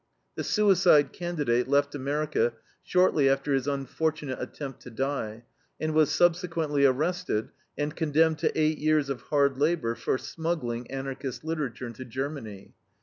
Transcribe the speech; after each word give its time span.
The 0.33 0.43
suicide 0.43 1.13
candidate 1.13 1.67
left 1.67 1.93
America 1.93 2.53
shortly 2.81 3.29
after 3.29 3.53
his 3.53 3.67
unfortunate 3.67 4.41
attempt 4.41 4.79
to 4.81 4.89
die, 4.89 5.43
and 5.79 5.93
was 5.93 6.09
subsequently 6.09 6.85
arrested 6.87 7.49
and 7.77 7.95
condemned 7.95 8.39
to 8.39 8.59
eight 8.59 8.79
years 8.79 9.11
of 9.11 9.21
hard 9.21 9.59
labor 9.59 9.93
for 9.93 10.17
smuggling 10.17 10.89
Anarchist 10.89 11.43
literature 11.43 11.85
into 11.85 12.03
Germany. 12.03 12.73